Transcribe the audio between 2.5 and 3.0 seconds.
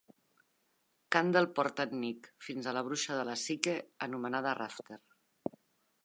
a la